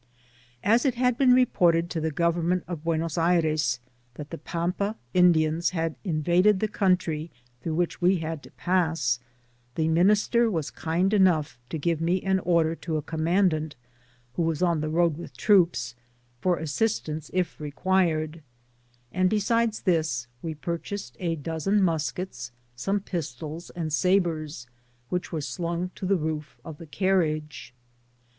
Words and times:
As 0.63 0.83
it 0.83 0.95
had 0.95 1.15
been 1.15 1.31
reported 1.31 1.91
to 1.91 2.01
the 2.01 2.09
government 2.09 2.63
of 2.67 2.83
Buenos 2.83 3.19
Aires, 3.19 3.79
that 4.15 4.31
the 4.31 4.39
Pampas 4.39 4.95
Indians 5.13 5.69
had 5.77 5.93
in 6.03 6.23
vaded 6.23 6.57
the 6.57 6.67
country 6.67 7.29
through 7.61 7.75
which 7.75 8.01
we 8.01 8.17
had 8.17 8.41
to 8.41 8.49
pass, 8.49 9.19
the 9.75 9.87
minister 9.87 10.49
was 10.49 10.71
kind 10.71 11.13
enough 11.13 11.59
to 11.69 11.77
give 11.77 12.01
me 12.01 12.19
an 12.23 12.39
order 12.39 12.73
to 12.77 12.97
a 12.97 13.03
Commandant 13.03 13.75
who 14.33 14.41
was 14.41 14.63
on 14.63 14.81
the 14.81 14.89
road 14.89 15.17
with 15.19 15.37
troops, 15.37 15.93
for 16.39 16.57
assistance 16.57 17.29
if 17.31 17.59
required; 17.59 18.41
and 19.11 19.29
besides 19.29 19.81
this, 19.81 20.25
we 20.41 20.55
purchased 20.55 21.15
a 21.19 21.35
dozen 21.35 21.79
muskets, 21.79 22.51
some 22.75 22.99
pistols, 23.01 23.69
and 23.75 23.93
sabres, 23.93 24.65
which 25.09 25.31
were 25.31 25.41
slung 25.41 25.91
to 25.93 26.07
the 26.07 26.17
roof 26.17 26.57
of 26.65 26.79
the 26.79 26.87
car 26.87 27.19
riage. 27.19 27.69